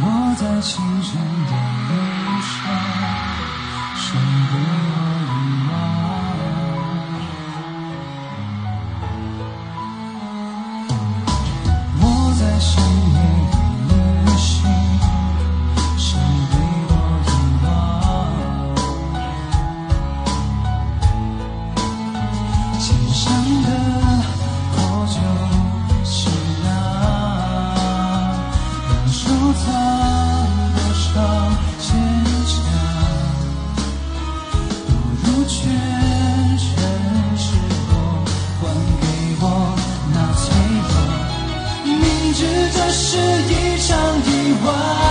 [0.00, 2.13] 我在清晨等你
[42.96, 45.03] 是一场意外。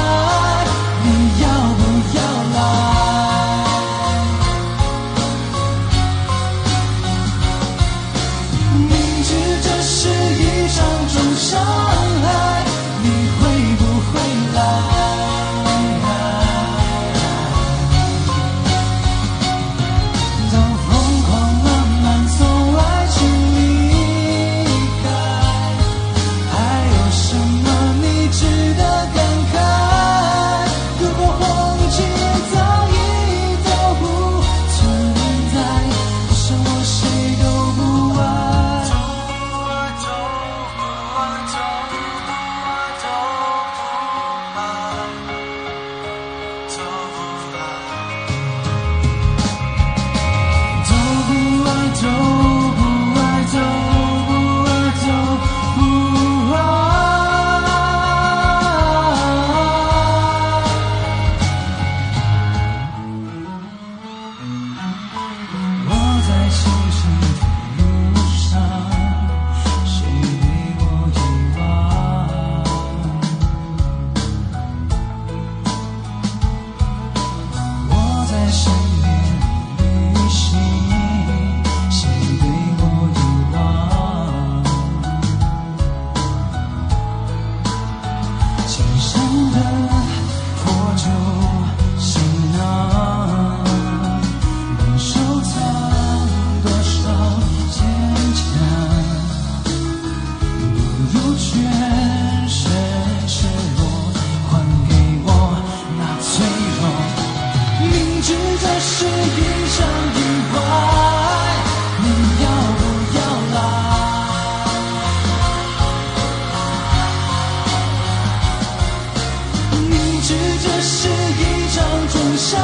[120.86, 121.42] 是一
[121.74, 122.60] 场重伤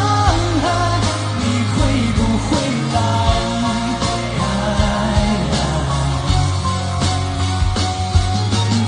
[0.62, 0.66] 害，
[1.40, 1.78] 你会
[2.16, 2.48] 不会
[2.94, 2.98] 来？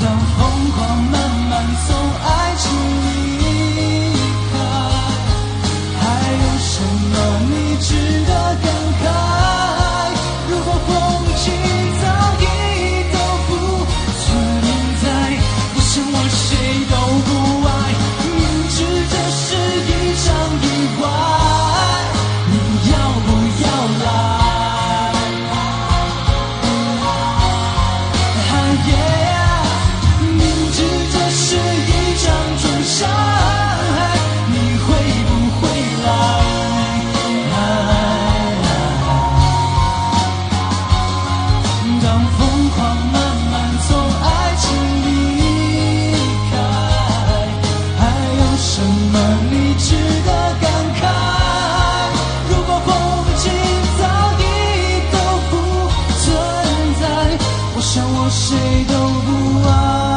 [0.02, 0.38] 当疯
[0.72, 1.16] 狂慢
[1.50, 1.52] 慢
[1.88, 1.88] 从
[2.24, 2.28] 爱
[2.58, 2.64] 情
[3.08, 3.40] 离
[4.52, 4.54] 开，
[5.98, 6.02] 还
[6.34, 6.72] 有什
[7.10, 7.14] 么
[7.50, 7.90] 你值
[8.21, 8.21] 得。
[58.72, 60.11] 谁都不爱。